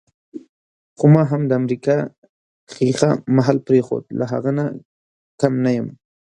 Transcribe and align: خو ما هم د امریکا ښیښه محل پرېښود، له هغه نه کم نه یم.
خو 0.97 1.05
ما 1.13 1.23
هم 1.31 1.41
د 1.47 1.51
امریکا 1.61 1.97
ښیښه 2.73 3.11
محل 3.35 3.57
پرېښود، 3.67 4.03
له 4.19 4.25
هغه 4.33 4.51
نه 4.57 4.65
کم 5.39 5.53
نه 5.63 5.71
یم. 5.77 5.87